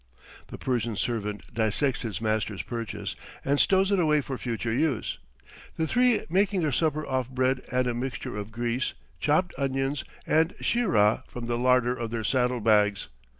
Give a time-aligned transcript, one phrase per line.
[0.47, 3.15] The Persian's servant dissects his master's purchase
[3.45, 5.19] and stows it away for future use,
[5.75, 10.55] the three making their supper off bread and a mixture of grease, chopped onions and
[10.59, 13.09] sheerah from the larder of their saddle bags.